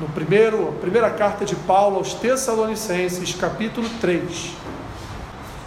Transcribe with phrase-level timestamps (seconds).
[0.00, 4.52] no primeiro, primeira carta de Paulo aos Tessalonicenses, capítulo 3.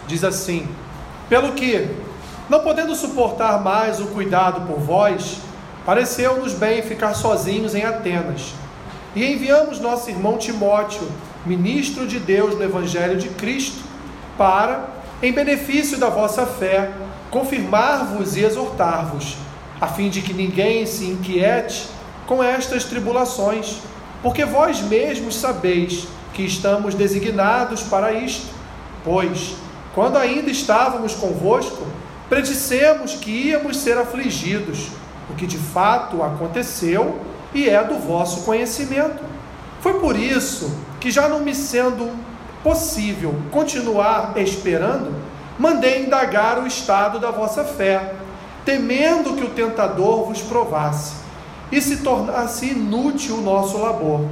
[0.08, 0.66] Diz assim:
[1.28, 1.88] Pelo que,
[2.48, 5.38] não podendo suportar mais o cuidado por vós,
[5.86, 8.54] pareceu-nos bem ficar sozinhos em Atenas.
[9.14, 11.08] E enviamos nosso irmão Timóteo,
[11.46, 13.84] ministro de Deus no Evangelho de Cristo,
[14.36, 14.88] para,
[15.22, 16.90] em benefício da vossa fé,
[17.30, 19.36] confirmar-vos e exortar-vos,
[19.80, 21.86] a fim de que ninguém se inquiete
[22.26, 23.78] com estas tribulações,
[24.24, 28.46] porque vós mesmos sabeis que estamos designados para isto.
[29.04, 29.54] Pois,
[29.94, 31.86] quando ainda estávamos convosco,
[32.26, 34.88] predissemos que íamos ser afligidos,
[35.28, 37.20] o que de fato aconteceu
[37.52, 39.22] e é do vosso conhecimento.
[39.82, 42.10] Foi por isso que, já não me sendo
[42.62, 45.14] possível continuar esperando,
[45.58, 48.14] mandei indagar o estado da vossa fé,
[48.64, 51.23] temendo que o tentador vos provasse
[51.70, 54.26] e se tornasse inútil o nosso labor.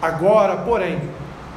[0.00, 1.00] Agora, porém,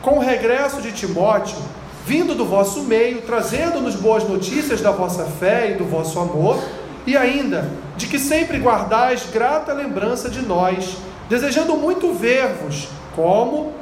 [0.02, 1.57] com o regresso de Timóteo,
[2.05, 6.62] vindo do vosso meio, trazendo-nos boas notícias da vossa fé e do vosso amor,
[7.05, 10.98] e ainda de que sempre guardais grata lembrança de nós,
[11.30, 13.74] desejando muito ver-vos, como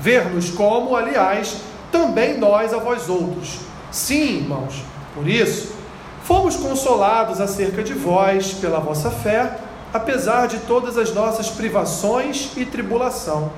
[0.00, 1.58] ver-nos como, aliás,
[1.92, 3.60] também nós a vós outros.
[3.90, 4.82] Sim, irmãos,
[5.14, 5.74] por isso
[6.24, 9.58] fomos consolados acerca de vós pela vossa fé
[9.92, 13.52] apesar de todas as nossas privações e tribulação,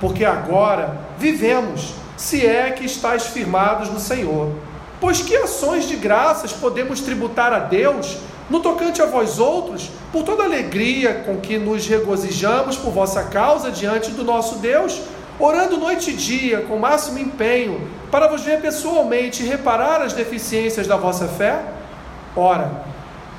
[0.00, 4.50] porque agora vivemos, se é que estáis firmados no Senhor.
[5.00, 8.18] Pois que ações de graças podemos tributar a Deus
[8.50, 13.70] no tocante a vós outros, por toda alegria com que nos regozijamos por vossa causa
[13.70, 15.00] diante do nosso Deus,
[15.38, 20.86] orando noite e dia com máximo empenho, para vos ver pessoalmente e reparar as deficiências
[20.86, 21.62] da vossa fé?
[22.36, 22.84] Ora,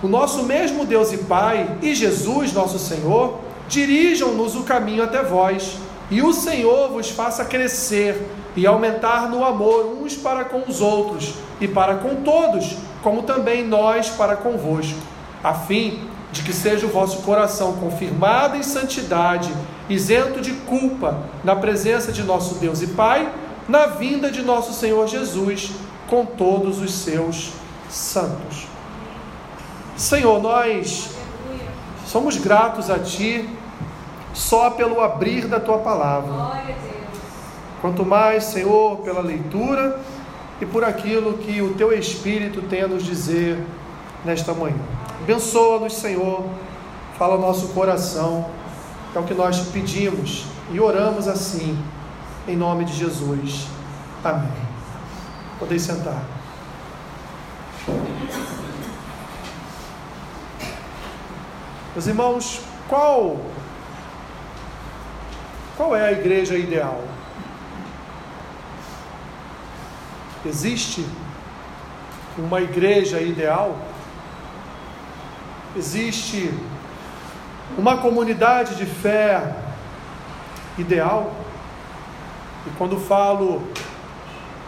[0.02, 5.78] o nosso mesmo Deus e Pai e Jesus, nosso Senhor, dirijam-nos o caminho até vós,
[6.10, 11.36] e o Senhor vos faça crescer e aumentar no amor uns para com os outros
[11.60, 15.00] e para com todos, como também nós para convosco,
[15.44, 19.54] a fim de que seja o vosso coração confirmado em santidade,
[19.90, 23.32] isento de culpa, na presença de nosso Deus e Pai,
[23.68, 25.72] na vinda de nosso Senhor Jesus,
[26.10, 27.52] com todos os seus
[27.90, 28.71] santos.
[30.02, 31.12] Senhor, nós
[32.08, 33.48] somos gratos a Ti
[34.34, 36.64] só pelo abrir da Tua palavra.
[37.82, 40.00] Quanto mais, Senhor, pela leitura
[40.60, 43.64] e por aquilo que o Teu Espírito tem a nos dizer
[44.26, 44.76] nesta manhã.
[45.22, 46.46] Abençoa-nos, Senhor,
[47.16, 48.48] fala o nosso coração,
[49.16, 51.78] é o que nós te pedimos e oramos assim,
[52.48, 53.68] em nome de Jesus.
[54.24, 54.50] Amém.
[55.60, 56.24] Podeis sentar.
[61.94, 63.38] Meus irmãos, qual
[65.76, 67.04] qual é a igreja ideal?
[70.46, 71.06] Existe
[72.38, 73.78] uma igreja ideal?
[75.76, 76.54] Existe
[77.78, 79.54] uma comunidade de fé
[80.78, 81.34] ideal?
[82.68, 83.68] E quando falo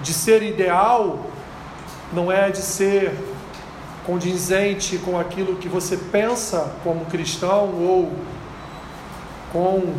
[0.01, 1.25] de ser ideal,
[2.11, 3.17] não é de ser
[4.05, 8.11] condizente com aquilo que você pensa como cristão ou
[9.51, 9.93] com,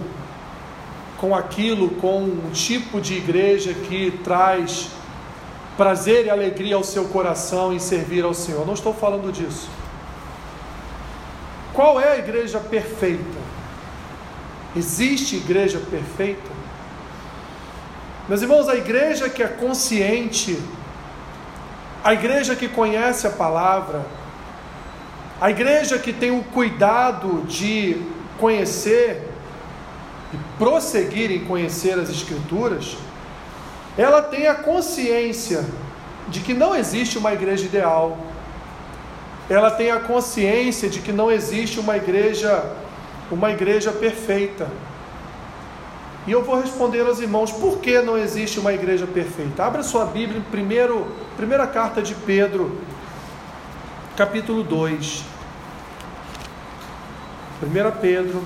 [1.19, 4.89] com aquilo, com um tipo de igreja que traz
[5.77, 8.67] prazer e alegria ao seu coração em servir ao Senhor.
[8.67, 9.69] Não estou falando disso.
[11.73, 13.45] Qual é a igreja perfeita?
[14.77, 16.53] Existe igreja perfeita?
[18.29, 20.59] Meus irmãos, a igreja que é consciente
[22.05, 24.05] a igreja que conhece a palavra,
[25.41, 27.97] a igreja que tem o cuidado de
[28.39, 29.27] conhecer
[30.35, 32.99] e prosseguir em conhecer as Escrituras,
[33.97, 35.65] ela tem a consciência
[36.29, 38.19] de que não existe uma igreja ideal,
[39.49, 42.65] ela tem a consciência de que não existe uma igreja,
[43.31, 44.69] uma igreja perfeita.
[46.27, 49.65] E eu vou responder aos irmãos por que não existe uma igreja perfeita.
[49.65, 51.07] Abra sua Bíblia em primeiro,
[51.37, 52.81] primeira carta de Pedro,
[54.17, 55.23] capítulo 2.
[57.63, 58.43] 1 Pedro,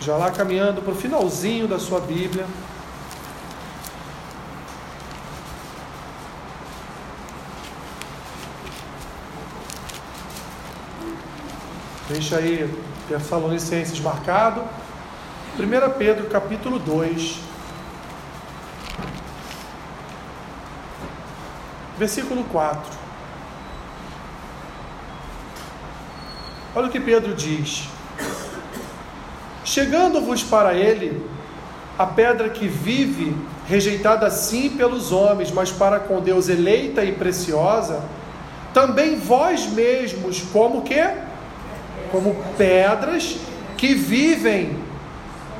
[0.00, 2.46] já lá caminhando para o finalzinho da sua Bíblia.
[12.08, 12.72] Deixa aí
[13.08, 14.62] Tessalonicenses marcado.
[15.58, 17.40] 1 Pedro capítulo 2,
[21.98, 22.80] versículo 4.
[26.74, 27.88] Olha o que Pedro diz:
[29.64, 31.20] Chegando-vos para ele,
[31.98, 33.36] a pedra que vive,
[33.66, 38.02] rejeitada sim pelos homens, mas para com Deus eleita e preciosa,
[38.72, 41.02] também vós mesmos, como que?
[42.10, 43.36] Como pedras
[43.76, 44.79] que vivem,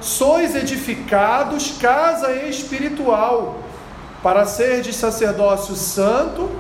[0.01, 3.59] sois edificados casa espiritual,
[4.23, 6.51] para ser de sacerdócio santo,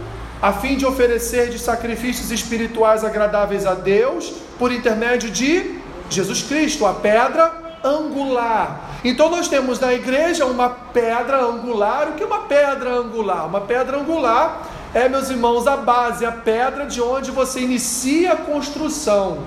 [0.41, 5.79] a fim de oferecer de sacrifícios espirituais agradáveis a Deus, por intermédio de
[6.09, 7.53] Jesus Cristo, a pedra
[7.85, 8.99] angular.
[9.05, 12.09] Então nós temos na igreja uma pedra angular.
[12.09, 13.47] O que é uma pedra angular?
[13.47, 18.37] Uma pedra angular é, meus irmãos, a base, a pedra de onde você inicia a
[18.37, 19.39] construção.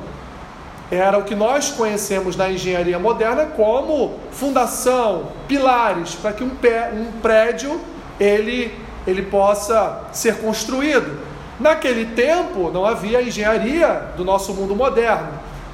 [0.94, 6.92] Era o que nós conhecemos na engenharia moderna como fundação, pilares, para que um, pé,
[6.94, 7.81] um prédio
[8.19, 8.72] ele,
[9.07, 11.18] ele possa ser construído.
[11.60, 15.30] Naquele tempo não havia engenharia do nosso mundo moderno.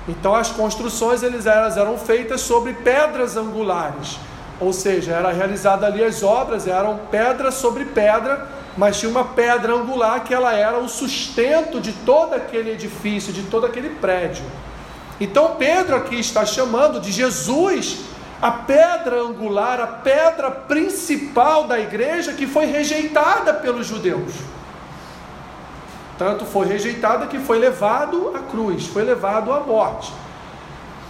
[0.08, 4.18] Então as construções eles eram, eram feitas sobre pedras angulares,
[4.58, 9.74] ou seja, era realizada ali as obras, eram pedra sobre pedra, mas tinha uma pedra
[9.74, 14.46] angular que ela era o sustento de todo aquele edifício, de todo aquele prédio.
[15.20, 18.00] Então Pedro aqui está chamando de Jesus
[18.42, 24.34] a pedra angular, a pedra principal da igreja que foi rejeitada pelos judeus.
[26.18, 30.12] Tanto foi rejeitada que foi levado à cruz, foi levado à morte.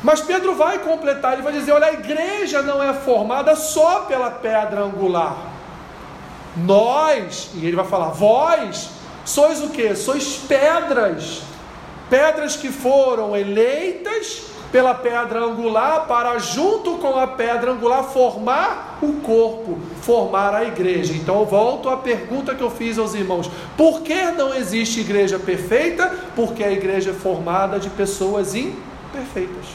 [0.04, 4.32] Mas Pedro vai completar, ele vai dizer: olha, a igreja não é formada só pela
[4.32, 5.36] pedra angular.
[6.56, 8.90] Nós, e ele vai falar, vós
[9.26, 9.96] sois o que?
[9.96, 11.42] Sois pedras,
[12.10, 19.14] pedras que foram eleitas pela pedra angular para, junto com a pedra angular, formar o
[19.22, 21.14] corpo, formar a igreja.
[21.14, 25.40] Então, eu volto à pergunta que eu fiz aos irmãos: por que não existe igreja
[25.40, 26.08] perfeita?
[26.36, 29.66] Porque a igreja é formada de pessoas imperfeitas.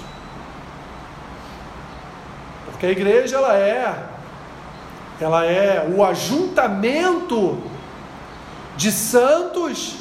[2.66, 4.14] Porque a igreja ela é
[5.20, 7.58] ela é o ajuntamento
[8.76, 9.96] de santos,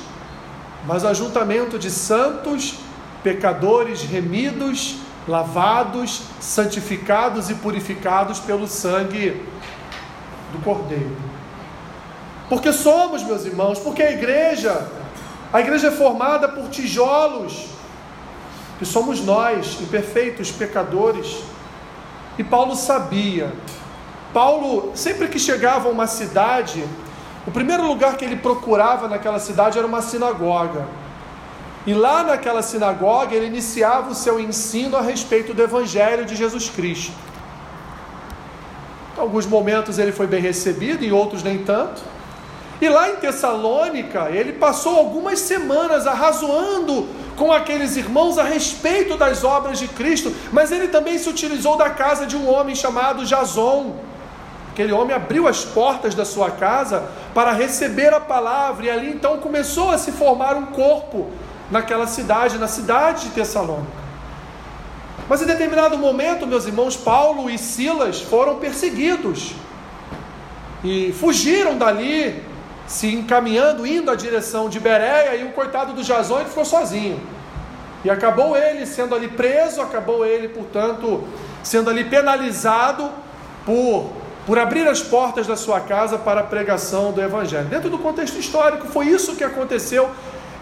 [0.85, 2.75] mas o ajuntamento de santos
[3.23, 4.97] pecadores remidos,
[5.27, 9.41] lavados, santificados e purificados pelo sangue
[10.51, 11.15] do Cordeiro.
[12.49, 14.87] Porque somos, meus irmãos, porque a igreja,
[15.51, 17.67] a igreja é formada por tijolos,
[18.77, 21.41] que somos nós, imperfeitos, pecadores.
[22.37, 23.53] E Paulo sabia.
[24.33, 26.83] Paulo, sempre que chegava a uma cidade,
[27.45, 30.85] o primeiro lugar que ele procurava naquela cidade era uma sinagoga.
[31.85, 36.69] E lá naquela sinagoga ele iniciava o seu ensino a respeito do Evangelho de Jesus
[36.69, 37.11] Cristo.
[39.17, 42.01] Em alguns momentos ele foi bem recebido, em outros nem tanto.
[42.81, 49.43] E lá em Tessalônica, ele passou algumas semanas arrazoando com aqueles irmãos a respeito das
[49.43, 53.95] obras de Cristo, mas ele também se utilizou da casa de um homem chamado Jason.
[54.73, 59.37] Aquele homem abriu as portas da sua casa para receber a palavra, e ali então
[59.37, 61.29] começou a se formar um corpo
[61.69, 64.03] naquela cidade, na cidade de Tessalônica.
[65.29, 69.53] Mas em determinado momento, meus irmãos, Paulo e Silas foram perseguidos
[70.83, 72.43] e fugiram dali,
[72.87, 77.21] se encaminhando, indo à direção de Bereia, e o coitado do Jason ficou sozinho.
[78.03, 81.23] E acabou ele sendo ali preso, acabou ele, portanto,
[81.61, 83.11] sendo ali penalizado
[83.65, 84.11] por,
[84.45, 87.67] por abrir as portas da sua casa para a pregação do Evangelho.
[87.67, 90.09] Dentro do contexto histórico, foi isso que aconteceu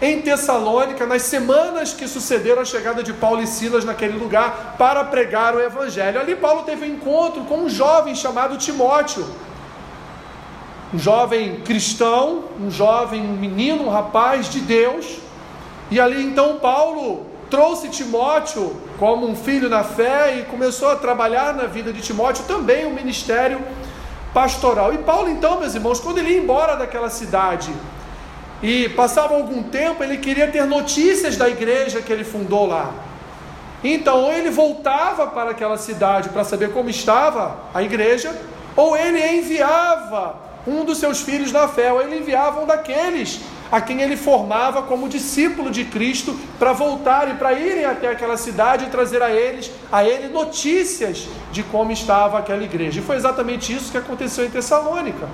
[0.00, 5.04] em Tessalônica, nas semanas que sucederam a chegada de Paulo e Silas naquele lugar para
[5.04, 6.20] pregar o Evangelho.
[6.20, 9.24] Ali, Paulo teve um encontro com um jovem chamado Timóteo,
[10.92, 15.18] um jovem cristão, um jovem um menino, um rapaz de Deus.
[15.90, 21.52] E ali então Paulo trouxe Timóteo como um filho na fé e começou a trabalhar
[21.52, 23.60] na vida de Timóteo também o um ministério
[24.32, 24.94] pastoral.
[24.94, 27.70] E Paulo então, meus irmãos, quando ele ia embora daquela cidade,
[28.62, 32.90] e passava algum tempo, ele queria ter notícias da igreja que ele fundou lá.
[33.84, 38.34] Então, ou ele voltava para aquela cidade para saber como estava a igreja,
[38.74, 43.40] ou ele enviava um dos seus filhos na fé, ou ele enviava um daqueles
[43.72, 48.84] a quem ele formava como discípulo de Cristo para voltarem, para irem até aquela cidade
[48.84, 53.00] e trazer a eles, a ele notícias de como estava aquela igreja.
[53.00, 55.26] E foi exatamente isso que aconteceu em Tessalônica.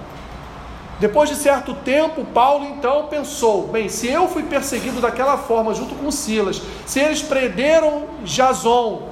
[1.00, 5.96] Depois de certo tempo, Paulo então pensou: bem, se eu fui perseguido daquela forma junto
[5.96, 9.08] com Silas, se eles prenderam Jason,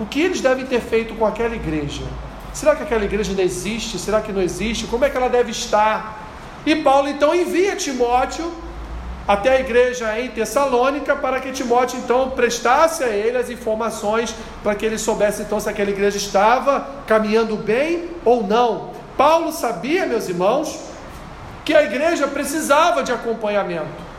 [0.00, 2.02] o que eles devem ter feito com aquela igreja?
[2.54, 3.98] Será que aquela igreja ainda existe?
[3.98, 4.86] Será que não existe?
[4.86, 6.18] Como é que ela deve estar?
[6.64, 8.50] E Paulo então envia Timóteo
[9.30, 14.74] até a igreja em Tessalônica, para que Timóteo então prestasse a ele as informações para
[14.74, 18.90] que ele soubesse então se aquela igreja estava caminhando bem ou não.
[19.16, 20.80] Paulo sabia, meus irmãos,
[21.64, 24.10] que a igreja precisava de acompanhamento.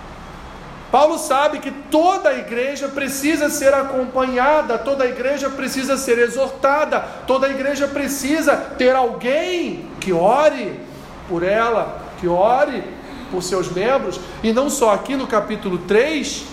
[0.90, 7.02] Paulo sabe que toda a igreja precisa ser acompanhada, toda a igreja precisa ser exortada,
[7.28, 10.80] toda a igreja precisa ter alguém que ore
[11.28, 13.01] por ela, que ore
[13.32, 16.44] por seus membros, e não só aqui no capítulo 3,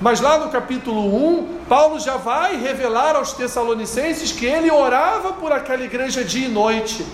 [0.00, 5.52] mas lá no capítulo 1, Paulo já vai revelar aos Tessalonicenses que ele orava por
[5.52, 7.06] aquela igreja dia e noite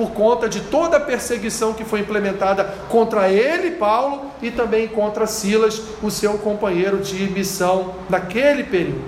[0.00, 5.26] por conta de toda a perseguição que foi implementada contra ele, Paulo, e também contra
[5.26, 9.04] Silas, o seu companheiro de missão naquele período.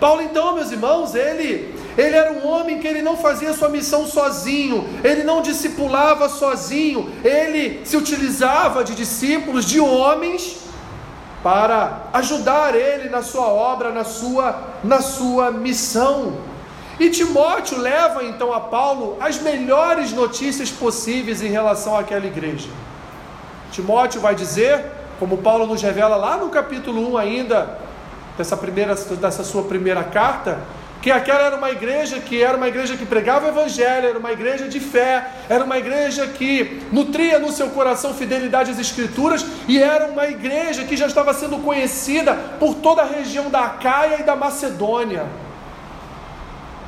[0.00, 4.06] Paulo, então, meus irmãos, ele, ele era um homem que ele não fazia sua missão
[4.06, 10.58] sozinho, ele não discipulava sozinho, ele se utilizava de discípulos, de homens,
[11.42, 16.34] para ajudar ele na sua obra, na sua, na sua missão.
[17.00, 22.68] E Timóteo leva então a Paulo as melhores notícias possíveis em relação àquela igreja.
[23.72, 24.84] Timóteo vai dizer,
[25.18, 27.78] como Paulo nos revela lá no capítulo 1 ainda,
[28.36, 30.60] dessa, primeira, dessa sua primeira carta,
[31.00, 34.32] que aquela era uma igreja que era uma igreja que pregava o evangelho, era uma
[34.32, 39.80] igreja de fé, era uma igreja que nutria no seu coração fidelidade às escrituras e
[39.80, 44.24] era uma igreja que já estava sendo conhecida por toda a região da Acaia e
[44.24, 45.26] da Macedônia.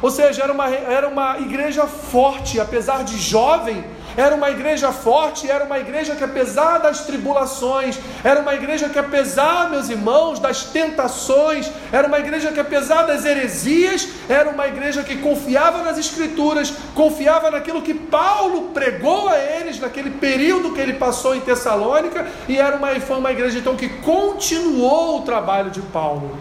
[0.02, 3.84] Ou seja, era uma, era uma igreja forte, apesar de jovem,
[4.20, 8.98] era uma igreja forte, era uma igreja que, apesar das tribulações, era uma igreja que,
[8.98, 15.02] apesar, meus irmãos, das tentações, era uma igreja que, apesar das heresias, era uma igreja
[15.02, 20.94] que confiava nas Escrituras, confiava naquilo que Paulo pregou a eles naquele período que ele
[20.94, 25.80] passou em Tessalônica, e era uma, foi uma igreja então que continuou o trabalho de
[25.80, 26.36] Paulo.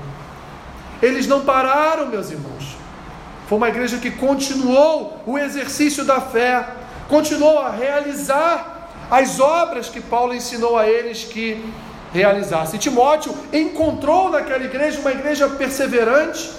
[1.01, 2.75] Eles não pararam, meus irmãos.
[3.47, 6.67] Foi uma igreja que continuou o exercício da fé,
[7.09, 11.61] continuou a realizar as obras que Paulo ensinou a eles que
[12.13, 12.79] realizassem.
[12.79, 16.49] Timóteo encontrou naquela igreja uma igreja perseverante,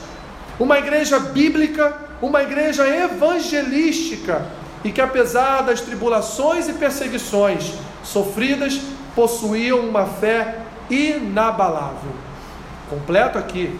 [0.59, 4.45] uma igreja bíblica, uma igreja evangelística
[4.85, 8.79] e que, apesar das tribulações e perseguições sofridas,
[9.15, 10.59] possuíam uma fé
[10.91, 12.13] inabalável.
[12.91, 13.79] Completo aqui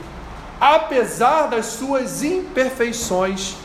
[0.61, 3.57] apesar das suas imperfeições,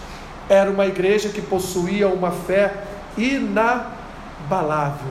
[0.47, 2.73] era uma igreja que possuía uma fé
[3.17, 5.07] inabalável.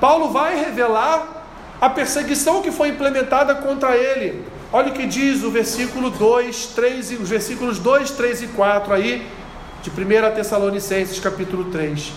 [0.00, 1.44] Paulo vai revelar
[1.80, 4.44] a perseguição que foi implementada contra ele.
[4.72, 9.26] Olha o que diz o versículo 2, 3, os versículos 2, 3 e 4 aí,
[9.82, 12.12] de 1 Tessalonicenses, capítulo 3.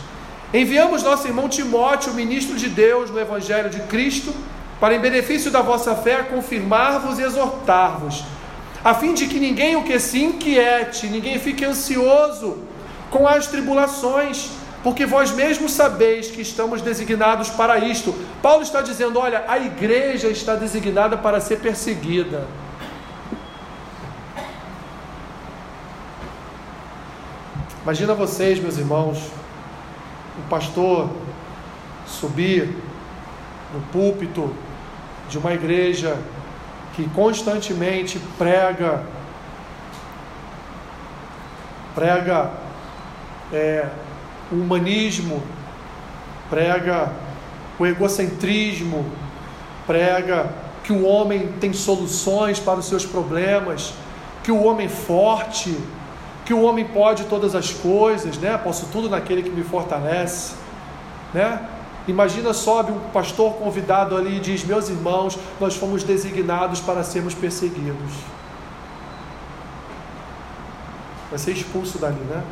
[0.54, 4.34] Enviamos nosso irmão Timóteo, ministro de Deus no Evangelho de Cristo,
[4.80, 8.24] para, em benefício da vossa fé, confirmar-vos e exortar-vos
[8.84, 12.58] a fim de que ninguém o que se inquiete, ninguém fique ansioso
[13.10, 14.50] com as tribulações,
[14.84, 18.14] porque vós mesmos sabeis que estamos designados para isto.
[18.42, 22.46] Paulo está dizendo: olha, a igreja está designada para ser perseguida.
[27.82, 29.18] Imagina vocês, meus irmãos,
[30.38, 31.10] um pastor
[32.06, 32.76] subir
[33.74, 34.54] no púlpito
[35.30, 36.18] de uma igreja
[36.96, 39.04] que constantemente prega
[41.96, 42.52] prega
[43.52, 43.88] é,
[44.54, 45.42] o humanismo,
[46.50, 47.12] prega
[47.80, 49.06] o egocentrismo,
[49.88, 50.50] prega
[50.84, 53.94] que o homem tem soluções para os seus problemas,
[54.44, 55.76] que o homem forte,
[56.46, 58.58] que o homem pode todas as coisas, né?
[58.58, 60.54] Posso tudo naquele que me fortalece,
[61.34, 61.60] né?
[62.06, 67.34] Imagina, sobe um pastor convidado ali e diz: Meus irmãos, nós fomos designados para sermos
[67.34, 68.12] perseguidos.
[71.30, 72.44] Vai ser expulso dali, né?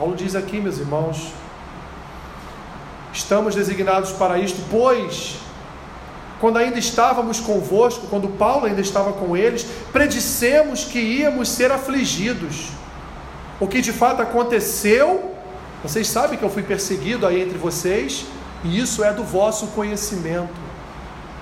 [0.00, 1.30] Paulo diz aqui, meus irmãos,
[3.12, 5.36] estamos designados para isto, pois,
[6.40, 12.70] quando ainda estávamos convosco, quando Paulo ainda estava com eles, predissemos que íamos ser afligidos.
[13.60, 15.34] O que de fato aconteceu
[15.82, 18.24] vocês sabem que eu fui perseguido aí entre vocês,
[18.64, 20.54] e isso é do vosso conhecimento.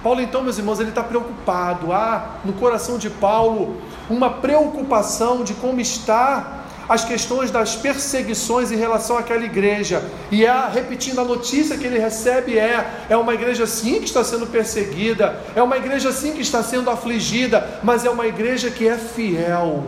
[0.03, 1.93] Paulo, então, meus irmãos, ele está preocupado.
[1.93, 6.58] Há no coração de Paulo uma preocupação de como está
[6.88, 10.02] as questões das perseguições em relação àquela igreja.
[10.30, 14.25] E é, repetindo a notícia que ele recebe é: é uma igreja sim que está
[14.25, 18.88] sendo perseguida, é uma igreja sim que está sendo afligida, mas é uma igreja que
[18.88, 19.85] é fiel.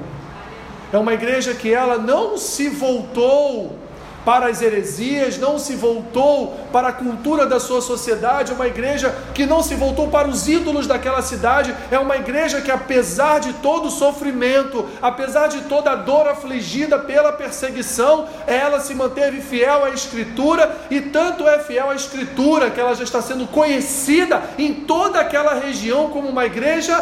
[0.92, 3.78] É uma igreja que ela não se voltou
[4.24, 9.14] para as heresias, não se voltou para a cultura da sua sociedade, é uma igreja
[9.34, 13.52] que não se voltou para os ídolos daquela cidade, é uma igreja que, apesar de
[13.54, 19.84] todo o sofrimento, apesar de toda a dor afligida pela perseguição, ela se manteve fiel
[19.84, 24.74] à Escritura e tanto é fiel à Escritura que ela já está sendo conhecida em
[24.74, 26.98] toda aquela região como uma igreja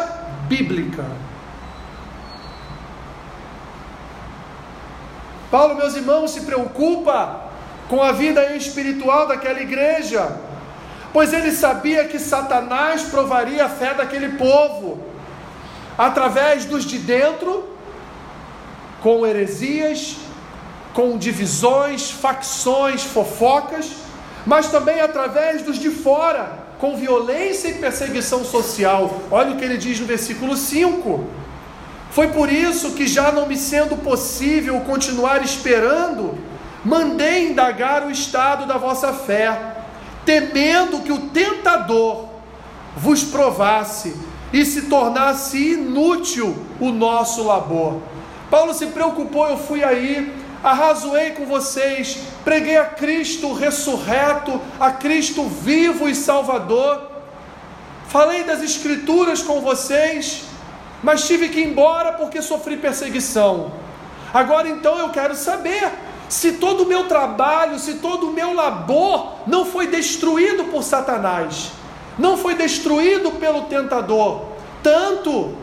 [0.47, 1.28] bíblica.
[5.51, 7.49] Paulo, meus irmãos, se preocupa
[7.87, 10.37] com a vida espiritual daquela igreja,
[11.11, 15.03] pois ele sabia que Satanás provaria a fé daquele povo
[15.97, 17.67] através dos de dentro,
[19.01, 20.17] com heresias,
[20.93, 23.91] com divisões, facções, fofocas,
[24.45, 29.19] mas também através dos de fora, com violência e perseguição social.
[29.31, 31.25] Olha o que ele diz no versículo 5
[32.11, 36.37] foi por isso que, já não me sendo possível continuar esperando,
[36.83, 39.77] mandei indagar o estado da vossa fé,
[40.25, 42.25] temendo que o tentador
[42.97, 44.15] vos provasse
[44.51, 48.01] e se tornasse inútil o nosso labor.
[48.49, 55.43] Paulo se preocupou, eu fui aí, arrazoei com vocês, preguei a Cristo ressurreto, a Cristo
[55.47, 57.11] vivo e Salvador,
[58.07, 60.48] falei das Escrituras com vocês
[61.01, 63.71] mas tive que ir embora porque sofri perseguição.
[64.33, 65.91] Agora então eu quero saber
[66.27, 71.71] se todo o meu trabalho, se todo o meu labor não foi destruído por Satanás,
[72.17, 74.45] não foi destruído pelo tentador,
[74.83, 75.55] tanto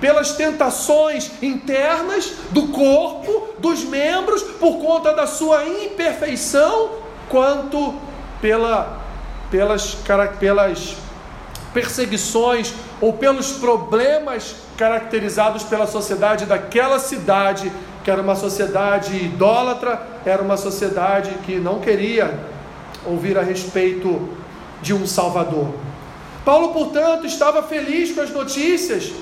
[0.00, 6.90] pelas tentações internas do corpo, dos membros, por conta da sua imperfeição,
[7.28, 7.94] quanto
[8.40, 9.00] pela,
[9.50, 9.96] pelas,
[10.38, 10.96] pelas
[11.78, 17.70] perseguições ou pelos problemas caracterizados pela sociedade daquela cidade,
[18.02, 22.36] que era uma sociedade idólatra, era uma sociedade que não queria
[23.06, 24.28] ouvir a respeito
[24.82, 25.72] de um Salvador.
[26.44, 29.12] Paulo, portanto, estava feliz com as notícias,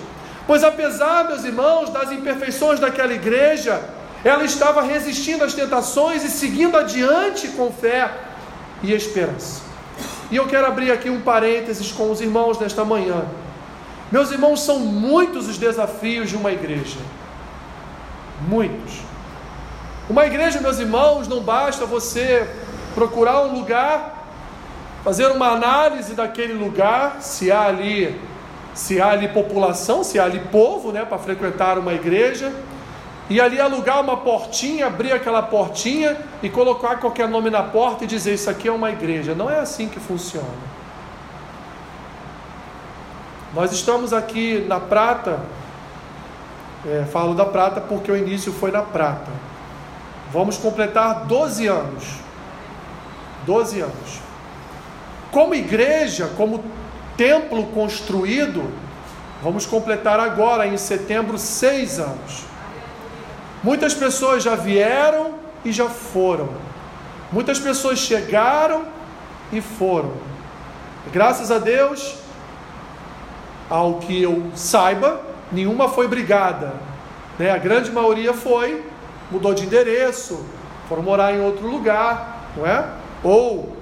[0.46, 3.82] pois apesar, meus irmãos, das imperfeições daquela igreja,
[4.24, 8.10] ela estava resistindo às tentações e seguindo adiante com fé
[8.82, 9.65] e esperança.
[10.30, 13.24] E eu quero abrir aqui um parênteses com os irmãos nesta manhã.
[14.10, 16.98] Meus irmãos, são muitos os desafios de uma igreja.
[18.48, 19.00] Muitos.
[20.08, 22.48] Uma igreja, meus irmãos, não basta você
[22.94, 24.26] procurar um lugar,
[25.04, 28.20] fazer uma análise daquele lugar, se há ali,
[28.74, 32.52] se há ali população, se há ali povo, né, para frequentar uma igreja
[33.28, 38.06] e ali alugar uma portinha, abrir aquela portinha e colocar qualquer nome na porta e
[38.06, 39.34] dizer isso aqui é uma igreja.
[39.34, 40.46] Não é assim que funciona.
[43.52, 45.40] Nós estamos aqui na Prata,
[46.86, 49.32] é, falo da Prata porque o início foi na Prata.
[50.32, 52.04] Vamos completar 12 anos.
[53.44, 54.20] 12 anos.
[55.32, 56.64] Como igreja, como
[57.16, 58.70] templo construído,
[59.42, 62.55] vamos completar agora em setembro seis anos.
[63.66, 66.50] Muitas pessoas já vieram e já foram.
[67.32, 68.84] Muitas pessoas chegaram
[69.52, 70.12] e foram.
[71.12, 72.14] Graças a Deus,
[73.68, 76.74] ao que eu saiba, nenhuma foi brigada.
[77.40, 77.50] Né?
[77.50, 78.84] A grande maioria foi,
[79.32, 80.46] mudou de endereço,
[80.88, 82.88] foram morar em outro lugar, não é?
[83.24, 83.76] Ou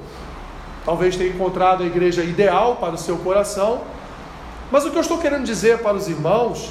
[0.83, 3.83] talvez tenha encontrado a igreja ideal para o seu coração.
[4.73, 6.71] Mas o que eu estou querendo dizer para os irmãos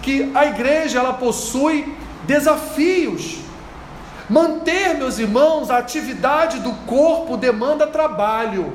[0.00, 3.38] que a igreja ela possui desafios.
[4.28, 8.72] Manter, meus irmãos, a atividade do corpo demanda trabalho.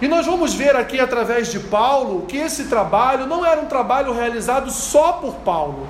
[0.00, 4.12] E nós vamos ver aqui através de Paulo que esse trabalho não era um trabalho
[4.12, 5.88] realizado só por Paulo,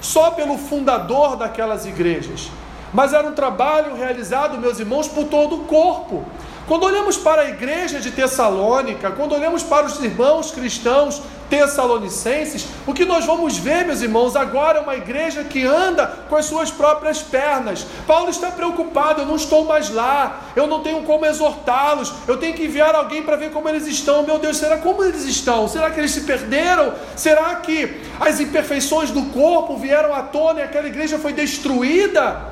[0.00, 2.50] só pelo fundador daquelas igrejas,
[2.92, 6.24] mas era um trabalho realizado, meus irmãos, por todo o corpo.
[6.66, 12.92] Quando olhamos para a igreja de Tessalônica, quando olhamos para os irmãos cristãos Tessalonicenses, o
[12.92, 16.72] que nós vamos ver, meus irmãos, agora é uma igreja que anda com as suas
[16.72, 17.86] próprias pernas.
[18.04, 22.54] Paulo está preocupado, eu não estou mais lá, eu não tenho como exortá-los, eu tenho
[22.54, 24.24] que enviar alguém para ver como eles estão.
[24.24, 25.68] Meu Deus, será como eles estão?
[25.68, 26.94] Será que eles se perderam?
[27.14, 32.42] Será que as imperfeições do corpo vieram à tona e aquela igreja foi destruída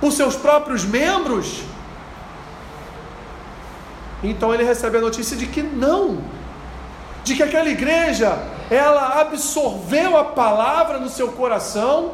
[0.00, 1.64] por seus próprios membros?
[4.22, 6.18] Então ele recebe a notícia de que não,
[7.24, 8.38] de que aquela igreja
[8.70, 12.12] ela absorveu a palavra no seu coração,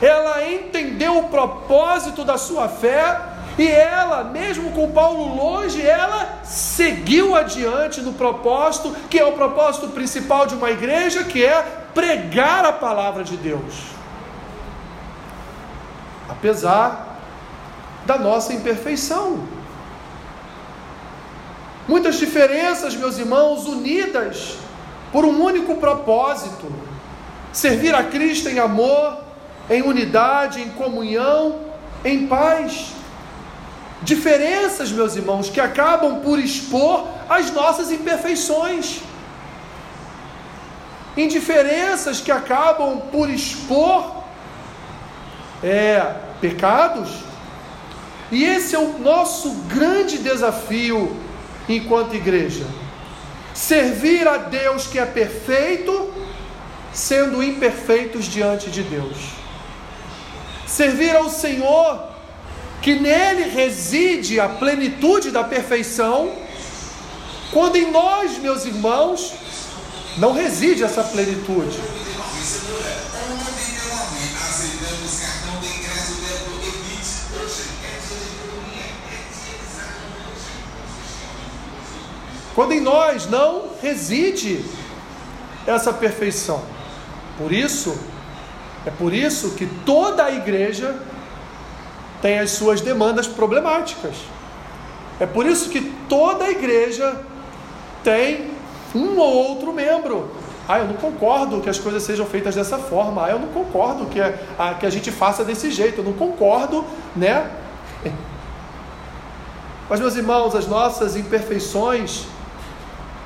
[0.00, 3.20] ela entendeu o propósito da sua fé
[3.58, 9.88] e ela, mesmo com Paulo longe, ela seguiu adiante no propósito, que é o propósito
[9.88, 11.60] principal de uma igreja, que é
[11.92, 13.74] pregar a palavra de Deus.
[16.28, 17.18] Apesar
[18.06, 19.40] da nossa imperfeição.
[21.88, 24.56] Muitas diferenças, meus irmãos, unidas
[25.12, 26.70] por um único propósito:
[27.52, 29.18] servir a Cristo em amor,
[29.68, 31.56] em unidade, em comunhão,
[32.04, 32.92] em paz.
[34.02, 39.00] Diferenças, meus irmãos, que acabam por expor as nossas imperfeições.
[41.16, 44.22] Indiferenças que acabam por expor
[45.62, 47.10] é, pecados.
[48.32, 51.16] E esse é o nosso grande desafio
[51.76, 52.64] enquanto igreja.
[53.54, 56.12] Servir a Deus que é perfeito,
[56.92, 59.16] sendo imperfeitos diante de Deus.
[60.66, 62.08] Servir ao Senhor,
[62.80, 66.32] que nele reside a plenitude da perfeição,
[67.52, 69.34] quando em nós, meus irmãos,
[70.16, 71.78] não reside essa plenitude.
[82.60, 84.62] Quando em nós não reside
[85.66, 86.60] essa perfeição.
[87.38, 87.98] Por isso,
[88.84, 90.94] é por isso que toda a igreja
[92.20, 94.14] tem as suas demandas problemáticas.
[95.18, 97.22] É por isso que toda a igreja
[98.04, 98.50] tem
[98.94, 100.30] um ou outro membro.
[100.68, 103.24] Ah, eu não concordo que as coisas sejam feitas dessa forma.
[103.24, 106.02] Ah, eu não concordo que a, a, que a gente faça desse jeito.
[106.02, 106.84] Eu não concordo,
[107.16, 107.50] né?
[109.88, 112.26] Mas, meus irmãos, as nossas imperfeições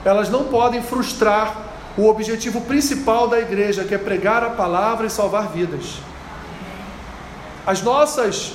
[0.05, 1.57] elas não podem frustrar
[1.97, 5.99] o objetivo principal da igreja, que é pregar a palavra e salvar vidas.
[7.67, 8.53] As nossas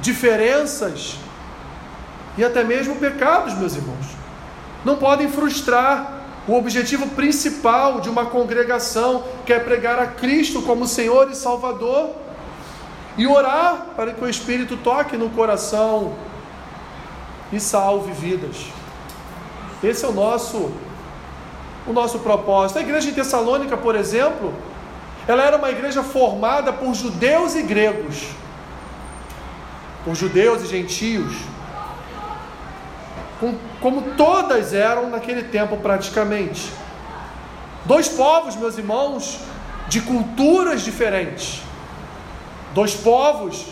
[0.00, 1.16] diferenças
[2.38, 4.06] e até mesmo pecados, meus irmãos,
[4.84, 10.86] não podem frustrar o objetivo principal de uma congregação, que é pregar a Cristo como
[10.86, 12.10] Senhor e Salvador
[13.16, 16.14] e orar para que o Espírito toque no coração
[17.52, 18.56] e salve vidas.
[19.82, 20.70] Esse é o nosso
[21.86, 22.78] o nosso propósito.
[22.78, 24.54] A igreja de Tessalônica, por exemplo,
[25.26, 28.28] ela era uma igreja formada por judeus e gregos,
[30.04, 31.34] por judeus e gentios,
[33.80, 36.70] como todas eram naquele tempo praticamente.
[37.84, 39.40] Dois povos, meus irmãos,
[39.88, 41.62] de culturas diferentes.
[42.72, 43.66] Dois povos,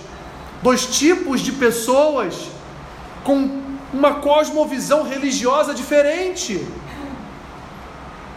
[0.62, 2.48] dois tipos de pessoas
[3.22, 3.59] com
[3.92, 6.64] uma cosmovisão religiosa diferente.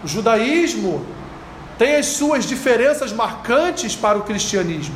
[0.04, 1.06] O judaísmo
[1.78, 4.96] tem as suas diferenças marcantes para o cristianismo.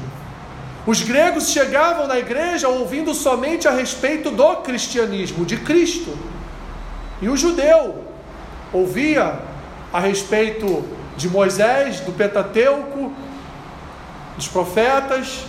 [0.86, 6.18] Os gregos chegavam na igreja ouvindo somente a respeito do cristianismo, de Cristo.
[7.22, 8.06] E o judeu
[8.72, 9.40] ouvia
[9.92, 10.84] a respeito
[11.16, 13.12] de Moisés, do Pentateuco,
[14.36, 15.44] dos profetas,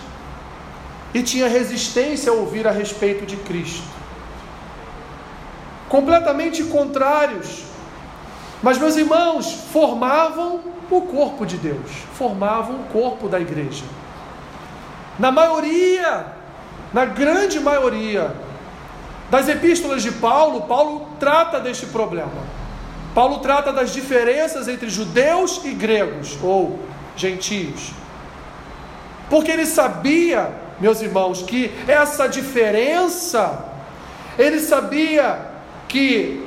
[1.15, 3.98] e tinha resistência a ouvir a respeito de Cristo
[5.89, 7.65] completamente contrários.
[8.63, 13.85] Mas, meus irmãos, formavam o corpo de Deus, formavam o corpo da igreja.
[15.19, 16.27] Na maioria,
[16.93, 18.35] na grande maioria
[19.31, 22.59] das epístolas de Paulo, Paulo trata deste problema.
[23.15, 26.79] Paulo trata das diferenças entre judeus e gregos, ou
[27.17, 27.93] gentios.
[29.29, 33.65] Porque ele sabia, meus irmãos, que essa diferença,
[34.39, 35.48] ele sabia
[35.89, 36.47] que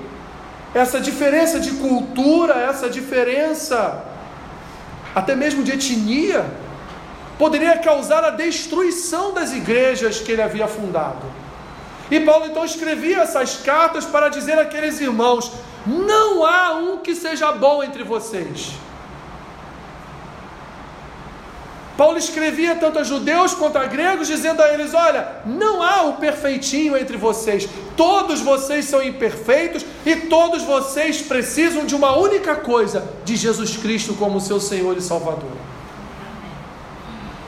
[0.73, 4.06] essa diferença de cultura, essa diferença
[5.13, 6.45] até mesmo de etnia,
[7.38, 11.25] poderia causar a destruição das igrejas que ele havia fundado.
[12.10, 15.51] E Paulo então escrevia essas cartas para dizer àqueles irmãos:
[15.86, 18.73] não há um que seja bom entre vocês.
[22.01, 26.13] Paulo escrevia tanto a judeus quanto a gregos, dizendo a eles: Olha, não há o
[26.13, 33.07] perfeitinho entre vocês, todos vocês são imperfeitos e todos vocês precisam de uma única coisa:
[33.23, 35.51] de Jesus Cristo como seu Senhor e Salvador.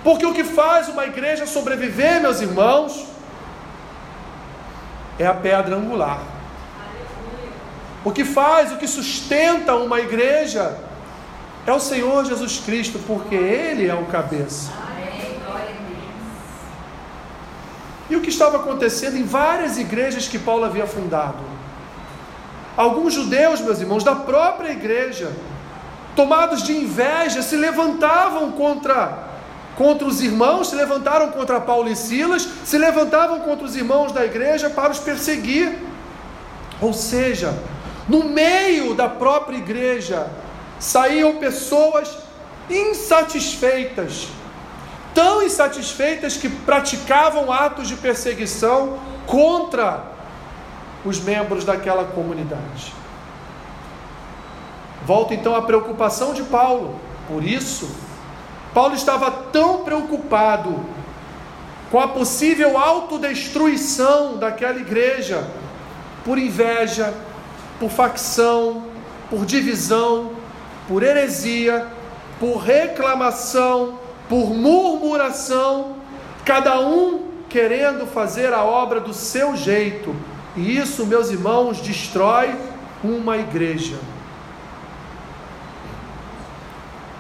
[0.03, 3.07] Porque o que faz uma igreja sobreviver, meus irmãos,
[5.17, 6.21] é a pedra angular.
[8.05, 10.77] O que faz, o que sustenta uma igreja
[11.65, 14.71] é o Senhor Jesus Cristo, porque Ele é o cabeça.
[18.09, 21.43] E o que estava acontecendo em várias igrejas que Paulo havia fundado?
[22.75, 25.31] Alguns judeus, meus irmãos, da própria igreja,
[26.15, 29.31] tomados de inveja, se levantavam contra
[29.75, 34.23] contra os irmãos, se levantaram contra Paulo e Silas, se levantavam contra os irmãos da
[34.23, 35.79] igreja para os perseguir.
[36.79, 37.57] Ou seja,
[38.07, 40.27] no meio da própria igreja,
[40.79, 42.17] saíam pessoas
[42.69, 44.27] insatisfeitas,
[45.13, 50.11] tão insatisfeitas que praticavam atos de perseguição contra
[51.05, 52.93] os membros daquela comunidade.
[55.05, 56.99] Volta então à preocupação de Paulo.
[57.27, 57.89] Por isso,
[58.73, 60.85] Paulo estava tão preocupado
[61.91, 65.47] com a possível autodestruição daquela igreja
[66.25, 67.13] por inveja,
[67.79, 68.85] por facção,
[69.29, 70.31] por divisão,
[70.87, 71.87] por heresia,
[72.39, 75.95] por reclamação, por murmuração,
[76.45, 80.15] cada um querendo fazer a obra do seu jeito.
[80.55, 82.55] E isso, meus irmãos, destrói
[83.03, 83.97] uma igreja.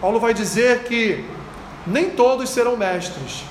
[0.01, 1.25] Paulo vai dizer que
[1.87, 3.43] nem todos serão mestres,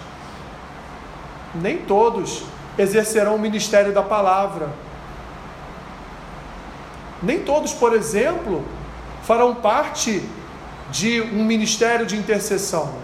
[1.54, 2.42] nem todos
[2.76, 4.70] exercerão o ministério da palavra,
[7.22, 8.64] nem todos, por exemplo,
[9.22, 10.22] farão parte
[10.90, 12.94] de um ministério de intercessão.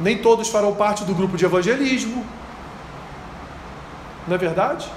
[0.00, 2.24] Nem todos farão parte do grupo de evangelismo.
[4.26, 4.88] Não é verdade?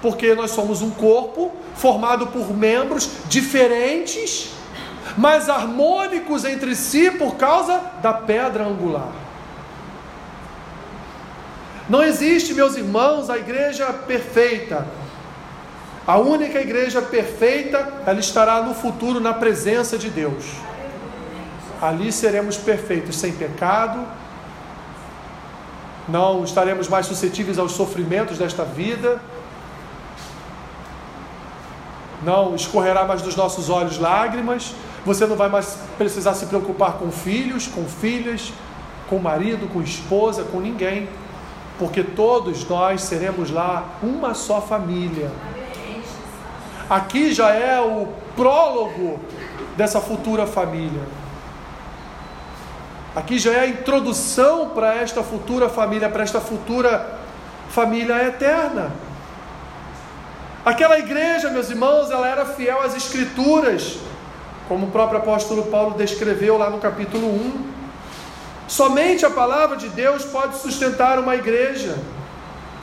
[0.00, 4.54] Porque nós somos um corpo formado por membros diferentes
[5.16, 9.12] mas harmônicos entre si por causa da pedra angular.
[11.88, 14.86] Não existe, meus irmãos, a igreja perfeita.
[16.06, 20.44] A única igreja perfeita, ela estará no futuro na presença de Deus.
[21.80, 24.06] Ali seremos perfeitos, sem pecado.
[26.08, 29.20] Não estaremos mais suscetíveis aos sofrimentos desta vida
[32.24, 37.10] não escorrerá mais dos nossos olhos lágrimas, você não vai mais precisar se preocupar com
[37.10, 38.52] filhos, com filhas,
[39.08, 41.08] com marido, com esposa, com ninguém,
[41.78, 45.30] porque todos nós seremos lá uma só família.
[46.88, 49.18] Aqui já é o prólogo
[49.76, 51.02] dessa futura família.
[53.16, 57.20] Aqui já é a introdução para esta futura família, para esta futura
[57.70, 58.92] família eterna.
[60.64, 63.98] Aquela igreja, meus irmãos, ela era fiel às Escrituras,
[64.68, 67.74] como o próprio apóstolo Paulo descreveu lá no capítulo 1.
[68.66, 71.96] Somente a palavra de Deus pode sustentar uma igreja,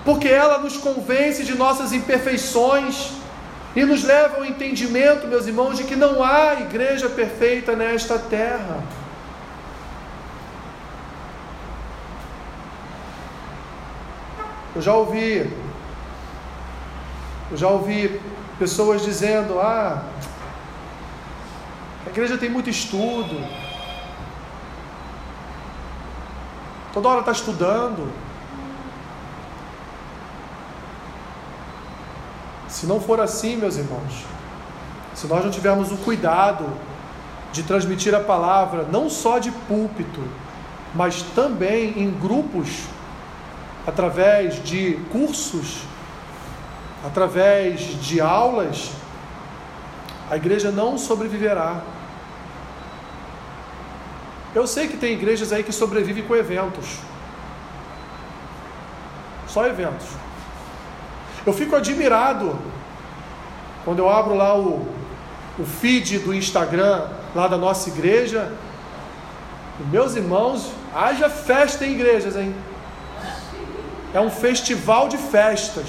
[0.05, 3.20] porque ela nos convence de nossas imperfeições
[3.75, 8.83] e nos leva ao entendimento, meus irmãos, de que não há igreja perfeita nesta terra.
[14.75, 15.49] Eu já ouvi
[17.51, 18.21] eu já ouvi
[18.57, 20.03] pessoas dizendo: ah,
[22.05, 23.45] a igreja tem muito estudo,
[26.93, 28.09] toda hora está estudando.
[32.71, 34.25] Se não for assim, meus irmãos,
[35.13, 36.65] se nós não tivermos o cuidado
[37.51, 40.23] de transmitir a palavra, não só de púlpito,
[40.95, 42.85] mas também em grupos,
[43.85, 45.83] através de cursos
[47.05, 48.91] através de aulas,
[50.29, 51.81] a igreja não sobreviverá.
[54.53, 56.99] Eu sei que tem igrejas aí que sobrevivem com eventos.
[59.47, 60.07] Só eventos.
[61.45, 62.57] Eu fico admirado
[63.83, 64.87] quando eu abro lá o,
[65.57, 68.51] o feed do Instagram, lá da nossa igreja.
[69.91, 72.53] Meus irmãos, haja festa em igrejas, hein?
[74.13, 75.85] É um festival de festas.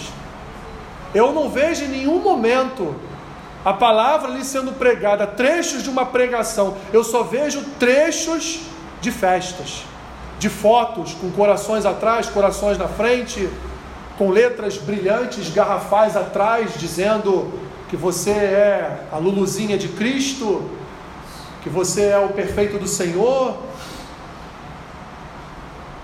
[1.15, 2.95] Eu não vejo em nenhum momento
[3.65, 6.77] a palavra ali sendo pregada, trechos de uma pregação.
[6.93, 8.61] Eu só vejo trechos
[9.01, 9.85] de festas,
[10.39, 13.51] de fotos com corações atrás, corações na frente,
[14.19, 17.53] com letras brilhantes, garrafais atrás, dizendo
[17.89, 20.71] que você é a Luluzinha de Cristo,
[21.63, 23.59] que você é o perfeito do Senhor.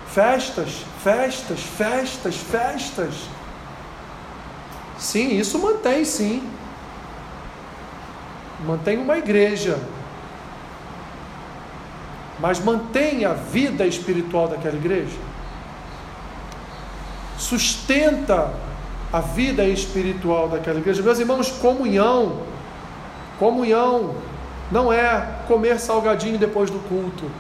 [0.09, 3.15] Festas, festas, festas, festas.
[4.99, 6.43] Sim, isso mantém, sim.
[8.67, 9.79] Mantém uma igreja.
[12.41, 15.17] Mas mantém a vida espiritual daquela igreja.
[17.39, 18.53] Sustenta
[19.13, 21.03] a vida espiritual daquela igreja.
[21.03, 22.43] Meus irmãos, comunhão.
[23.39, 24.17] Comunhão
[24.71, 27.31] não é comer salgadinho depois do culto.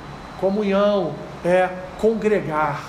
[0.40, 2.82] Comunhão é congregar.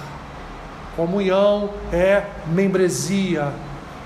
[0.96, 3.52] Comunhão é membresia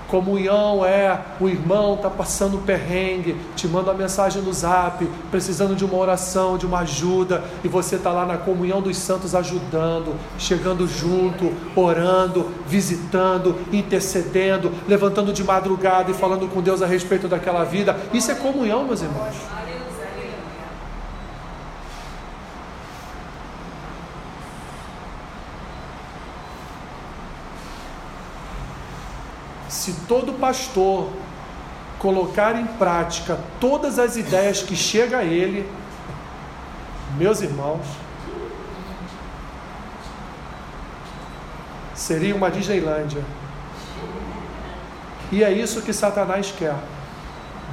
[0.08, 5.84] Comunhão é o irmão está passando perrengue, te manda uma mensagem no zap, precisando de
[5.84, 10.86] uma oração, de uma ajuda, e você está lá na comunhão dos santos ajudando, chegando
[10.86, 17.96] junto, orando, visitando, intercedendo, levantando de madrugada e falando com Deus a respeito daquela vida.
[18.12, 19.34] Isso é comunhão, meus irmãos.
[29.84, 31.10] se todo pastor
[31.98, 35.68] colocar em prática todas as ideias que chega a ele,
[37.18, 37.84] meus irmãos,
[41.92, 43.24] seria uma Disneylândia.
[45.32, 46.76] E é isso que Satanás quer: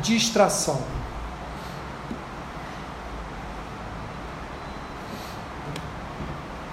[0.02, 0.82] distração.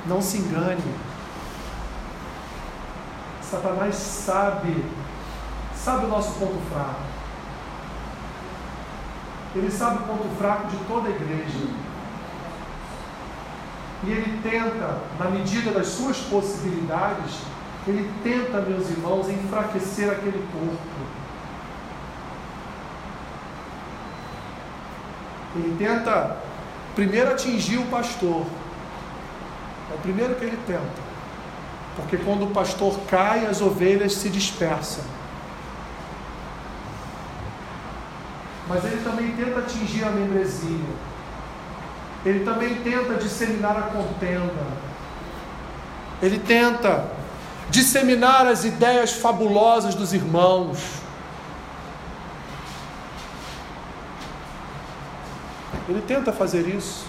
[0.07, 0.95] Não se engane.
[3.43, 4.85] Satanás sabe,
[5.89, 7.01] sabe o nosso ponto fraco.
[9.57, 11.67] Ele sabe o ponto fraco de toda a igreja.
[14.05, 17.39] E ele tenta, na medida das suas possibilidades,
[17.87, 20.79] ele tenta, meus irmãos, enfraquecer aquele corpo.
[25.57, 26.37] Ele tenta
[26.95, 28.45] primeiro atingir o pastor.
[29.91, 31.09] É o primeiro que ele tenta.
[31.97, 35.03] Porque quando o pastor cai, as ovelhas se dispersam.
[38.69, 40.85] Mas ele também tenta atingir a membresia.
[42.25, 44.67] Ele também tenta disseminar a contenda.
[46.21, 47.11] Ele tenta
[47.71, 50.79] disseminar as ideias fabulosas dos irmãos.
[55.89, 57.07] Ele tenta fazer isso.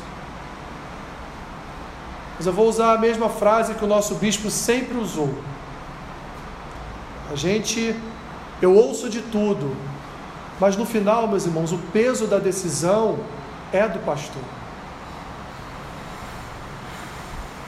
[2.38, 5.34] Mas eu vou usar a mesma frase que o nosso bispo sempre usou.
[7.30, 7.94] A gente,
[8.62, 9.76] eu ouço de tudo,
[10.60, 13.20] mas no final, meus irmãos, o peso da decisão
[13.72, 14.44] é do pastor.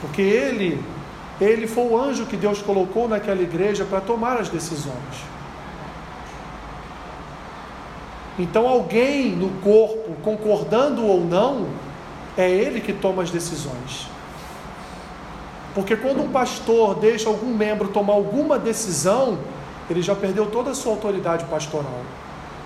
[0.00, 0.82] Porque ele
[1.40, 5.32] ele foi o anjo que Deus colocou naquela igreja para tomar as decisões.
[8.38, 11.66] Então, alguém no corpo, concordando ou não,
[12.36, 14.08] é ele que toma as decisões.
[15.74, 19.38] Porque quando um pastor deixa algum membro tomar alguma decisão,
[19.90, 22.00] ele já perdeu toda a sua autoridade pastoral.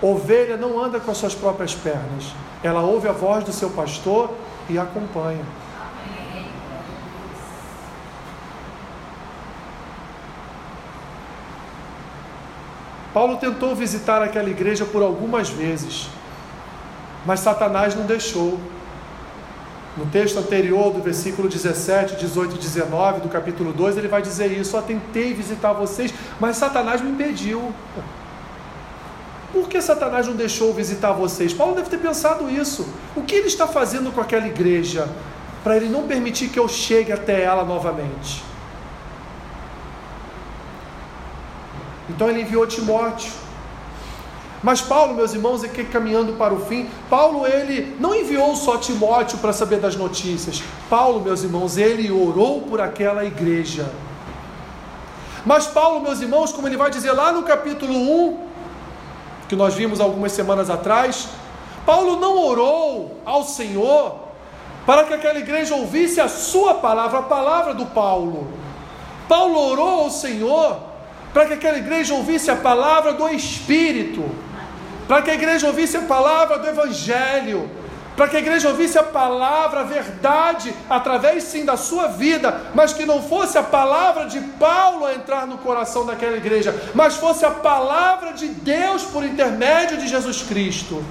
[0.03, 4.31] Ovelha não anda com as suas próprias pernas, ela ouve a voz do seu pastor
[4.69, 5.45] e acompanha.
[13.17, 16.07] Paulo tentou visitar aquela igreja por algumas vezes,
[17.25, 18.61] mas Satanás não deixou.
[19.97, 24.53] No texto anterior, do versículo 17, 18 e 19 do capítulo 2, ele vai dizer
[24.53, 27.73] isso: Só tentei visitar vocês, mas Satanás me impediu.
[29.57, 31.55] Por que Satanás não deixou visitar vocês?
[31.55, 32.87] Paulo deve ter pensado isso.
[33.17, 35.09] O que ele está fazendo com aquela igreja
[35.65, 38.45] para ele não permitir que eu chegue até ela novamente?
[42.11, 43.33] Então ele enviou Timóteo.
[44.63, 49.39] Mas Paulo, meus irmãos, aqui caminhando para o fim, Paulo ele não enviou só Timóteo
[49.39, 50.63] para saber das notícias.
[50.91, 53.91] Paulo, meus irmãos, ele orou por aquela igreja.
[55.47, 58.46] Mas Paulo, meus irmãos, como ele vai dizer lá no capítulo 1,
[59.49, 61.29] que nós vimos algumas semanas atrás,
[61.85, 64.27] Paulo não orou ao Senhor
[64.85, 68.49] para que aquela igreja ouvisse a sua palavra, a palavra do Paulo.
[69.29, 70.79] Paulo orou ao Senhor
[71.33, 74.25] para que aquela igreja ouvisse a palavra do Espírito,
[75.07, 77.69] para que a igreja ouvisse a palavra do Evangelho,
[78.17, 82.93] para que a igreja ouvisse a palavra, a verdade, através sim da sua vida, mas
[82.93, 87.45] que não fosse a palavra de Paulo a entrar no coração daquela igreja, mas fosse
[87.45, 91.05] a palavra de Deus por intermédio de Jesus Cristo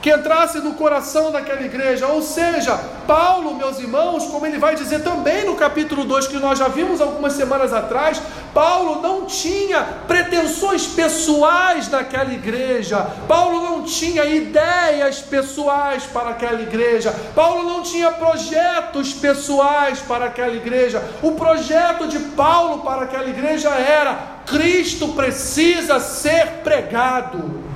[0.00, 2.06] que entrasse no coração daquela igreja.
[2.06, 6.58] Ou seja, Paulo, meus irmãos, como ele vai dizer também no capítulo 2, que nós
[6.58, 8.20] já vimos algumas semanas atrás,
[8.54, 17.14] Paulo não tinha pretensões pessoais naquela igreja, Paulo não tinha ideias pessoais para aquela igreja,
[17.34, 21.02] Paulo não tinha projetos pessoais para aquela igreja.
[21.22, 27.67] O projeto de Paulo para aquela igreja era: Cristo precisa ser pregado.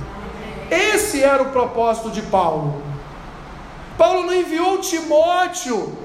[0.69, 2.81] Esse era o propósito de Paulo.
[3.97, 5.97] Paulo não enviou Timóteo.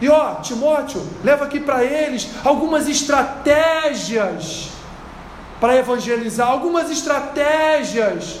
[0.00, 4.70] E ó, Timóteo, leva aqui para eles algumas estratégias
[5.60, 8.40] para evangelizar, algumas estratégias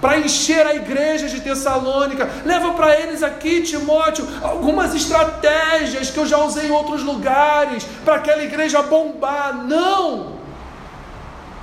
[0.00, 2.28] para encher a igreja de Tessalônica.
[2.44, 8.16] Leva para eles aqui, Timóteo, algumas estratégias que eu já usei em outros lugares para
[8.16, 9.64] aquela igreja bombar.
[9.64, 10.32] Não!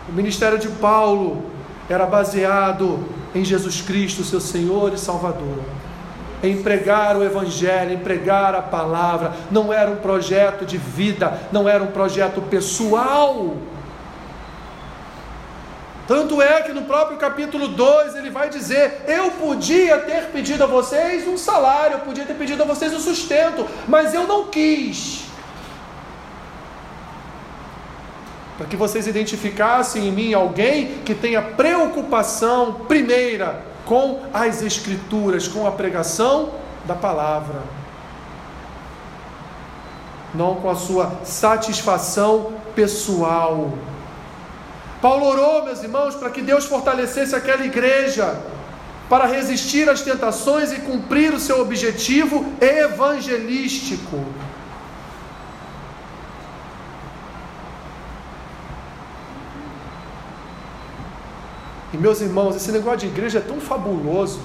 [0.08, 1.52] O ministério de Paulo
[1.90, 3.04] era baseado
[3.34, 5.60] em Jesus Cristo, seu Senhor e Salvador.
[6.42, 11.68] Em pregar o Evangelho, em pregar a palavra, não era um projeto de vida, não
[11.68, 13.58] era um projeto pessoal.
[16.08, 20.68] Tanto é que no próprio capítulo 2 ele vai dizer: Eu podia ter pedido a
[20.68, 25.29] vocês um salário, eu podia ter pedido a vocês um sustento, mas eu não quis.
[28.60, 35.66] Para que vocês identificassem em mim alguém que tenha preocupação primeira com as Escrituras, com
[35.66, 37.62] a pregação da palavra,
[40.36, 43.72] não com a sua satisfação pessoal.
[45.02, 48.38] Paulo orou, meus irmãos, para que Deus fortalecesse aquela igreja
[49.08, 54.20] para resistir às tentações e cumprir o seu objetivo evangelístico.
[61.94, 64.40] E meus irmãos, esse negócio de igreja é tão fabuloso,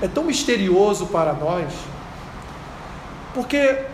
[0.00, 1.72] é tão misterioso para nós,
[3.34, 3.84] porque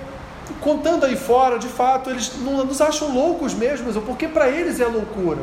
[0.60, 4.86] contando aí fora, de fato, eles não nos acham loucos mesmo, porque para eles é
[4.86, 5.42] loucura.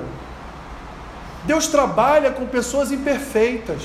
[1.45, 3.81] Deus trabalha com pessoas imperfeitas.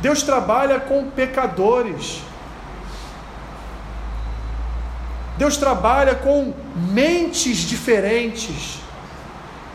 [0.00, 2.20] Deus trabalha com pecadores.
[5.36, 6.52] Deus trabalha com
[6.92, 8.83] mentes diferentes.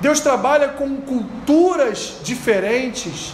[0.01, 3.33] Deus trabalha com culturas diferentes.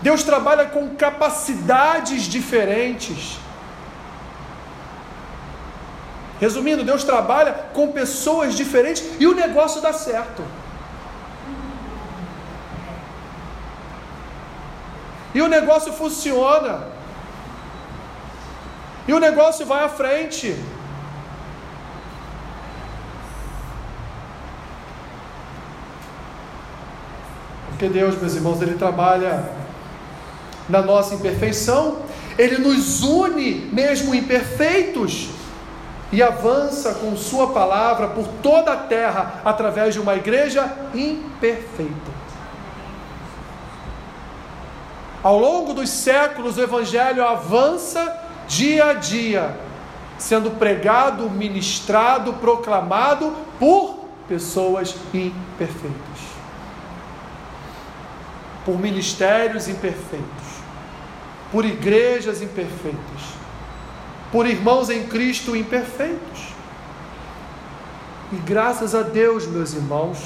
[0.00, 3.38] Deus trabalha com capacidades diferentes.
[6.38, 10.44] Resumindo, Deus trabalha com pessoas diferentes e o negócio dá certo.
[15.34, 16.86] E o negócio funciona.
[19.08, 20.54] E o negócio vai à frente.
[27.76, 29.50] Porque Deus, meus irmãos, Ele trabalha
[30.66, 31.98] na nossa imperfeição,
[32.38, 35.28] Ele nos une, mesmo imperfeitos,
[36.10, 42.16] e avança com Sua palavra por toda a terra através de uma igreja imperfeita.
[45.22, 48.10] Ao longo dos séculos, o Evangelho avança
[48.48, 49.54] dia a dia,
[50.16, 56.15] sendo pregado, ministrado, proclamado por pessoas imperfeitas
[58.66, 60.26] por ministérios imperfeitos,
[61.52, 63.36] por igrejas imperfeitas,
[64.32, 66.48] por irmãos em Cristo imperfeitos.
[68.32, 70.18] E graças a Deus, meus irmãos,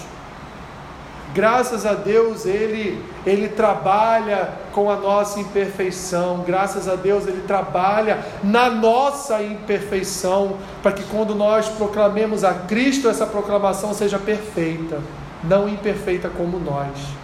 [1.35, 8.25] graças a Deus ele ele trabalha com a nossa imperfeição, graças a Deus ele trabalha
[8.43, 14.99] na nossa imperfeição, para que quando nós proclamemos a Cristo essa proclamação seja perfeita,
[15.45, 17.20] não imperfeita como nós.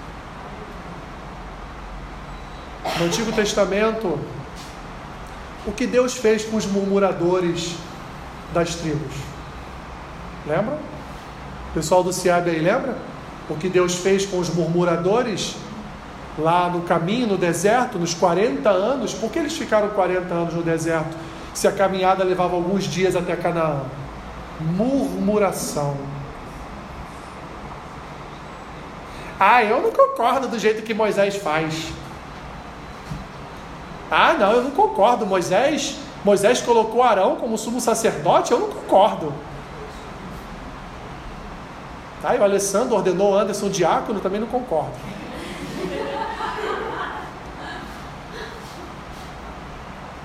[2.99, 4.19] No Antigo Testamento,
[5.67, 7.75] o que Deus fez com os murmuradores
[8.55, 9.13] das tribos?
[10.47, 10.79] Lembra?
[11.71, 12.97] O pessoal do Siab aí lembra?
[13.51, 15.57] O que Deus fez com os murmuradores
[16.39, 19.13] lá no caminho, no deserto, nos 40 anos?
[19.13, 21.17] Por que eles ficaram 40 anos no deserto
[21.53, 23.83] se a caminhada levava alguns dias até Canaã?
[24.61, 25.97] Murmuração.
[29.39, 31.93] Ah, eu não concordo do jeito que Moisés faz.
[34.11, 35.27] Ah, não, eu não concordo.
[35.27, 39.33] Moisés, Moisés colocou Arão como sumo sacerdote, eu não concordo.
[42.23, 44.93] Tá, e o Alessandro ordenou Anderson diácono, também não concordo.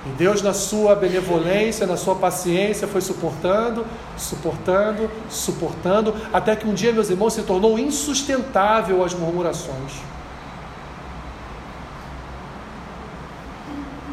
[0.06, 3.86] E Deus, na sua benevolência, na sua paciência, foi suportando,
[4.18, 9.94] suportando, suportando, até que um dia, meus irmãos, se tornou insustentável as murmurações.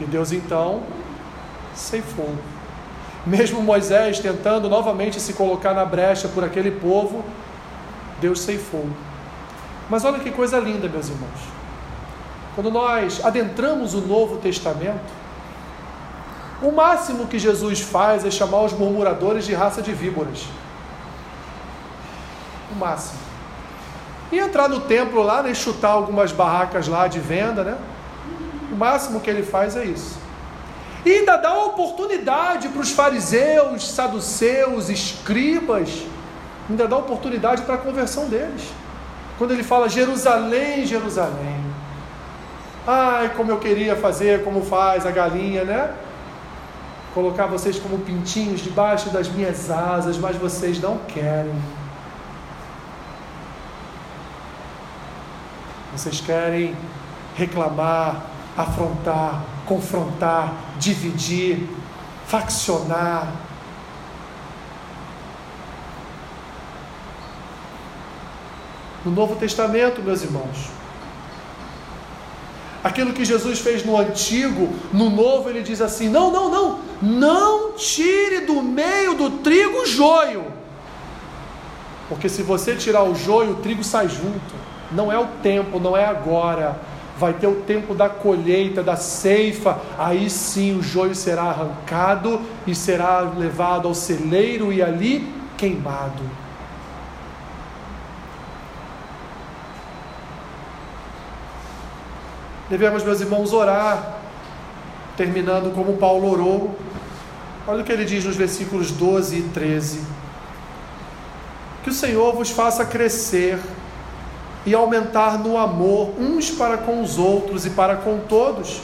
[0.08, 0.82] Deus então
[1.74, 2.34] ceifou.
[3.26, 7.24] Mesmo Moisés tentando novamente se colocar na brecha por aquele povo,
[8.20, 8.88] Deus ceifou.
[9.88, 11.40] Mas olha que coisa linda, meus irmãos.
[12.54, 15.18] Quando nós adentramos o Novo Testamento,
[16.60, 20.46] o máximo que Jesus faz é chamar os murmuradores de raça de víboras.
[22.72, 23.20] O máximo.
[24.32, 27.78] E entrar no templo lá, né, chutar algumas barracas lá de venda, né?
[28.70, 30.18] O máximo que ele faz é isso.
[31.04, 36.04] E ainda dá oportunidade para os fariseus, saduceus, escribas,
[36.68, 38.62] ainda dá oportunidade para a conversão deles.
[39.38, 41.64] Quando ele fala Jerusalém, Jerusalém.
[42.86, 45.94] Ai, como eu queria fazer, como faz a galinha, né?
[47.14, 51.54] Colocar vocês como pintinhos debaixo das minhas asas, mas vocês não querem.
[55.92, 56.76] Vocês querem
[57.36, 58.22] reclamar,
[58.58, 61.68] afrontar, confrontar, dividir,
[62.26, 63.32] faccionar.
[69.04, 70.78] No Novo Testamento, meus irmãos,
[72.82, 77.72] Aquilo que Jesus fez no antigo, no novo, ele diz assim: não, não, não, não
[77.72, 80.44] tire do meio do trigo o joio.
[82.08, 84.54] Porque se você tirar o joio, o trigo sai junto.
[84.92, 86.80] Não é o tempo, não é agora.
[87.18, 89.80] Vai ter o tempo da colheita, da ceifa.
[89.98, 96.22] Aí sim o joio será arrancado e será levado ao celeiro e ali queimado.
[102.70, 104.18] Devemos, meus irmãos, orar,
[105.16, 106.78] terminando como Paulo orou.
[107.66, 110.00] Olha o que ele diz nos versículos 12 e 13.
[111.82, 113.58] Que o Senhor vos faça crescer
[114.68, 118.80] e aumentar no amor uns para com os outros e para com todos,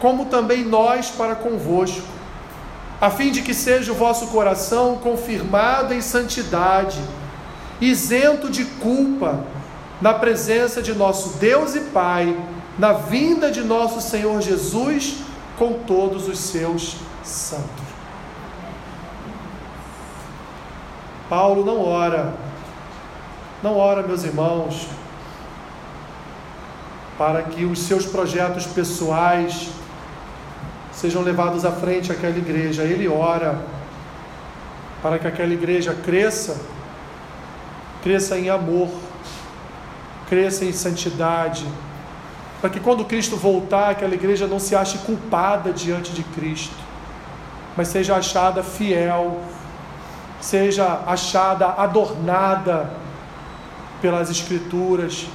[0.00, 2.06] como também nós para convosco,
[3.00, 7.00] a fim de que seja o vosso coração confirmado em santidade,
[7.80, 9.44] isento de culpa,
[10.00, 12.36] na presença de nosso Deus e Pai
[12.78, 15.16] na vinda de nosso Senhor Jesus
[15.58, 17.88] com todos os seus santos.
[21.28, 22.32] Paulo não ora,
[23.62, 24.86] não ora, meus irmãos,
[27.16, 29.70] para que os seus projetos pessoais
[30.92, 32.84] sejam levados à frente àquela igreja.
[32.84, 33.58] Ele ora
[35.02, 36.60] para que aquela igreja cresça,
[38.02, 38.88] cresça em amor,
[40.28, 41.66] cresça em santidade,
[42.60, 46.74] para que quando Cristo voltar, aquela igreja não se ache culpada diante de Cristo,
[47.76, 49.40] mas seja achada fiel,
[50.40, 53.07] seja achada adornada
[54.00, 55.26] pelas Escrituras,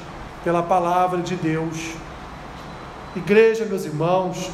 [0.43, 1.91] pela palavra de Deus.
[3.15, 4.49] Igreja, meus irmãos,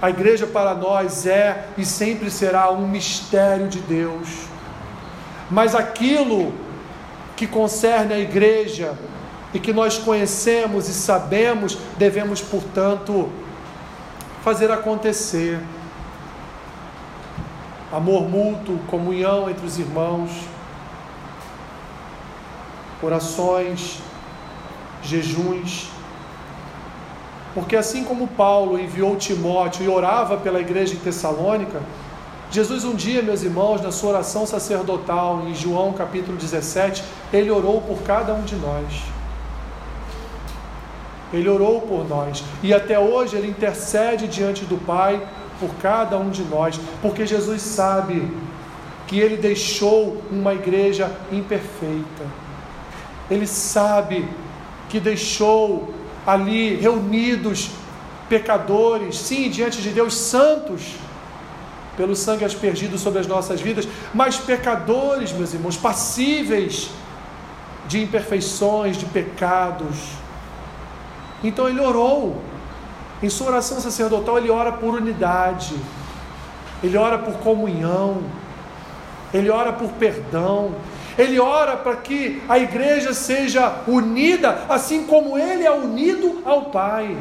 [0.00, 4.28] a igreja para nós é e sempre será um mistério de Deus.
[5.50, 6.54] Mas aquilo
[7.36, 8.96] que concerne a igreja
[9.52, 13.30] e que nós conhecemos e sabemos, devemos, portanto,
[14.42, 15.58] fazer acontecer.
[17.92, 20.30] Amor mútuo, comunhão entre os irmãos,
[23.02, 23.98] orações,
[25.02, 25.88] jejuns.
[27.54, 31.80] Porque assim como Paulo enviou Timóteo e orava pela igreja em Tessalônica,
[32.50, 37.80] Jesus um dia, meus irmãos, na sua oração sacerdotal, em João capítulo 17, ele orou
[37.80, 38.86] por cada um de nós.
[41.32, 45.24] Ele orou por nós e até hoje ele intercede diante do Pai
[45.60, 48.28] por cada um de nós, porque Jesus sabe
[49.06, 52.49] que ele deixou uma igreja imperfeita.
[53.30, 54.28] Ele sabe
[54.88, 55.94] que deixou
[56.26, 57.70] ali reunidos
[58.28, 60.94] pecadores, sim, diante de Deus, santos,
[61.96, 66.90] pelo sangue aspergido sobre as nossas vidas, mas pecadores, meus irmãos, passíveis
[67.86, 69.96] de imperfeições, de pecados
[71.42, 72.40] então ele orou.
[73.22, 75.74] Em sua oração sacerdotal, ele ora por unidade,
[76.82, 78.22] ele ora por comunhão,
[79.32, 80.74] ele ora por perdão,
[81.18, 87.16] ele ora para que a igreja seja unida, assim como ele é unido ao Pai.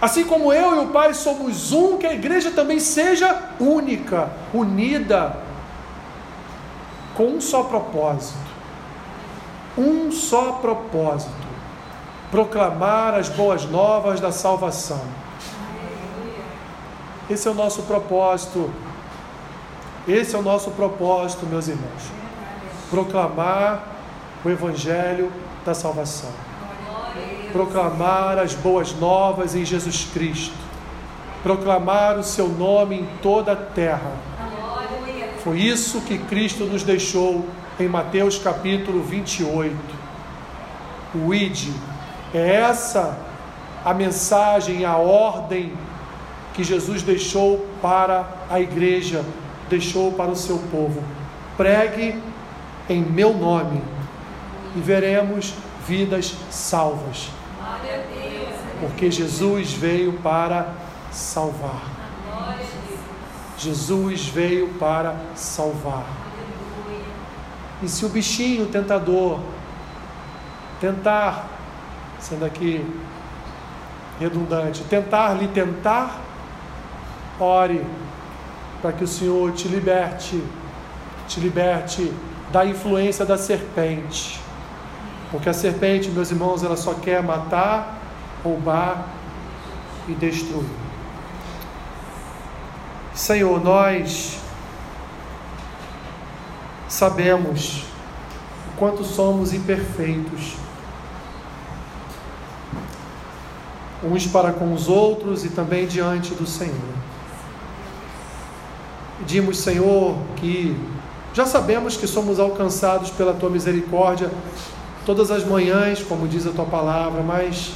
[0.00, 5.38] Assim como eu e o Pai somos um, que a igreja também seja única, unida,
[7.16, 8.46] com um só propósito
[9.76, 11.32] um só propósito:
[12.30, 15.02] proclamar as boas novas da salvação.
[17.28, 18.70] Esse é o nosso propósito.
[20.08, 22.02] Esse é o nosso propósito, meus irmãos.
[22.90, 23.82] Proclamar
[24.44, 25.32] o Evangelho
[25.64, 26.30] da salvação.
[27.52, 30.54] Proclamar as boas novas em Jesus Cristo.
[31.42, 34.12] Proclamar o seu nome em toda a terra.
[35.42, 37.44] Foi isso que Cristo nos deixou
[37.78, 39.76] em Mateus capítulo 28.
[41.14, 41.72] O id
[42.34, 43.18] é essa
[43.84, 45.72] a mensagem, a ordem
[46.52, 49.24] que Jesus deixou para a igreja,
[49.68, 51.02] deixou para o seu povo.
[51.56, 52.20] Pregue
[52.88, 53.82] em meu nome
[54.74, 55.54] e veremos
[55.86, 57.30] vidas salvas.
[58.80, 60.74] Porque Jesus veio para
[61.10, 61.82] salvar.
[63.58, 66.06] Jesus veio para salvar.
[67.82, 69.40] E se o bichinho tentador
[70.80, 71.48] tentar,
[72.20, 72.84] sendo aqui
[74.18, 76.20] redundante, tentar lhe tentar,
[77.38, 77.84] ore
[78.80, 80.42] para que o Senhor te liberte,
[81.28, 82.12] te liberte
[82.52, 84.40] da influência da serpente.
[85.30, 87.98] Porque a serpente, meus irmãos, ela só quer matar,
[88.44, 89.06] roubar
[90.08, 90.64] e destruir.
[93.12, 94.38] Senhor, nós
[96.88, 97.84] sabemos
[98.72, 100.66] o quanto somos imperfeitos.
[104.02, 107.05] uns para com os outros e também diante do Senhor.
[109.18, 110.76] Pedimos, Senhor, que
[111.32, 114.30] já sabemos que somos alcançados pela tua misericórdia
[115.06, 117.72] todas as manhãs, como diz a tua palavra, mas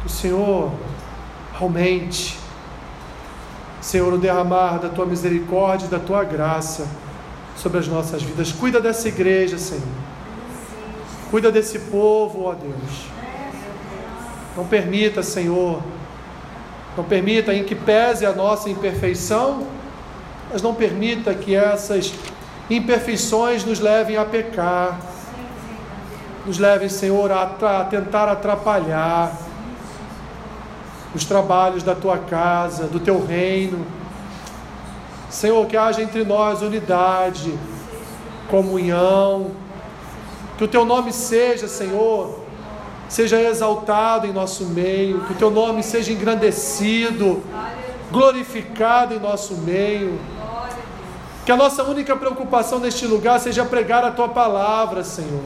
[0.00, 0.70] que o Senhor
[1.60, 2.38] aumente,
[3.80, 6.86] Senhor, o derramar da tua misericórdia e da tua graça
[7.56, 8.52] sobre as nossas vidas.
[8.52, 9.82] Cuida dessa igreja, Senhor.
[11.30, 13.06] Cuida desse povo, ó Deus.
[14.56, 15.82] Não permita, Senhor,
[16.96, 19.66] não permita em que pese a nossa imperfeição,
[20.50, 22.12] mas não permita que essas
[22.68, 25.00] imperfeições nos levem a pecar,
[26.44, 29.36] nos levem, Senhor, a, a tentar atrapalhar
[31.14, 33.84] os trabalhos da tua casa, do teu reino.
[35.28, 37.56] Senhor, que haja entre nós unidade,
[38.48, 39.52] comunhão,
[40.58, 42.39] que o teu nome seja, Senhor,
[43.10, 47.42] seja exaltado em nosso meio, que o teu nome seja engrandecido,
[48.10, 50.18] glorificado em nosso meio.
[51.44, 55.42] Que a nossa única preocupação neste lugar seja pregar a tua palavra, Senhor.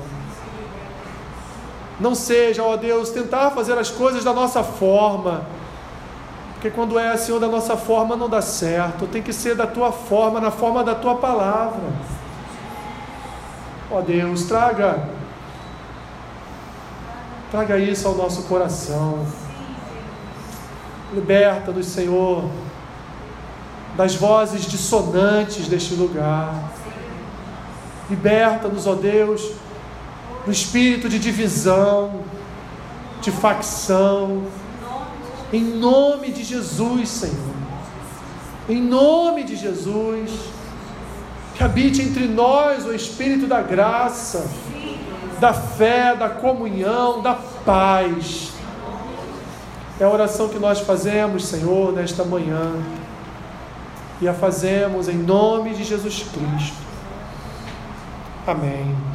[1.98, 5.46] Não seja, ó Deus, tentar fazer as coisas da nossa forma.
[6.52, 9.06] Porque quando é, Senhor, da nossa forma não dá certo.
[9.06, 11.88] Tem que ser da tua forma, na forma da tua palavra.
[13.90, 15.08] Ó Deus, traga
[17.54, 19.24] Traga isso ao nosso coração.
[21.12, 22.50] Liberta-nos, Senhor,
[23.96, 26.72] das vozes dissonantes deste lugar.
[28.10, 29.52] Liberta-nos, ó Deus,
[30.44, 32.24] do espírito de divisão,
[33.20, 34.42] de facção.
[35.52, 37.54] Em nome de Jesus, Senhor.
[38.68, 40.32] Em nome de Jesus.
[41.54, 44.44] Que habite entre nós o Espírito da graça
[45.40, 48.52] da fé, da comunhão, da paz.
[49.98, 52.72] É a oração que nós fazemos, Senhor, nesta manhã.
[54.20, 56.76] E a fazemos em nome de Jesus Cristo.
[58.46, 59.13] Amém.